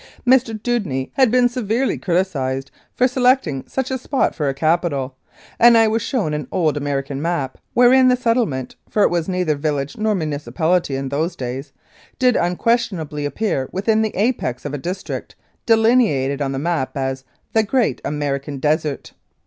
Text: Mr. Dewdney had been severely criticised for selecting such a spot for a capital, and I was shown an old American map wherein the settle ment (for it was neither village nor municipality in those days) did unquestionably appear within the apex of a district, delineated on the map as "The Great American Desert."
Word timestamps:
Mr. 0.25 0.59
Dewdney 0.59 1.11
had 1.13 1.29
been 1.29 1.47
severely 1.47 1.95
criticised 1.99 2.71
for 2.95 3.07
selecting 3.07 3.63
such 3.67 3.91
a 3.91 3.99
spot 3.99 4.33
for 4.33 4.49
a 4.49 4.53
capital, 4.55 5.15
and 5.59 5.77
I 5.77 5.87
was 5.87 6.01
shown 6.01 6.33
an 6.33 6.47
old 6.51 6.75
American 6.75 7.21
map 7.21 7.59
wherein 7.75 8.07
the 8.07 8.15
settle 8.15 8.47
ment 8.47 8.75
(for 8.89 9.03
it 9.03 9.11
was 9.11 9.29
neither 9.29 9.53
village 9.53 9.97
nor 9.97 10.15
municipality 10.15 10.95
in 10.95 11.09
those 11.09 11.35
days) 11.35 11.71
did 12.17 12.35
unquestionably 12.35 13.25
appear 13.25 13.69
within 13.71 14.01
the 14.01 14.15
apex 14.17 14.65
of 14.65 14.73
a 14.73 14.79
district, 14.79 15.35
delineated 15.67 16.41
on 16.41 16.51
the 16.51 16.57
map 16.57 16.97
as 16.97 17.23
"The 17.53 17.61
Great 17.61 18.01
American 18.03 18.57
Desert." 18.57 19.13